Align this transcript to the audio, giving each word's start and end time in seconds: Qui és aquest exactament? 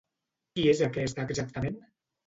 Qui 0.55 0.65
és 0.73 0.83
aquest 0.89 1.23
exactament? 1.29 1.81